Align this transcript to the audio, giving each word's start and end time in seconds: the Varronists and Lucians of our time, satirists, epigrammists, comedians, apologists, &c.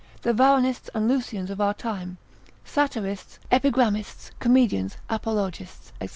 the 0.23 0.33
Varronists 0.33 0.89
and 0.95 1.07
Lucians 1.07 1.51
of 1.51 1.61
our 1.61 1.75
time, 1.75 2.17
satirists, 2.65 3.37
epigrammists, 3.51 4.31
comedians, 4.39 4.97
apologists, 5.11 5.93
&c. 6.01 6.09